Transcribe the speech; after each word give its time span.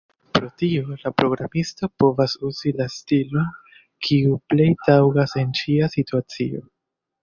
Pro 0.35 0.47
tio, 0.61 0.95
la 1.03 1.11
programisto 1.23 1.91
povas 2.05 2.35
uzi 2.51 2.75
la 2.81 2.89
stilon, 2.97 3.55
kiu 4.09 4.43
plej 4.51 4.69
taŭgas 4.89 5.41
en 5.45 5.57
ĉia 5.65 5.97
situacio. 6.01 6.69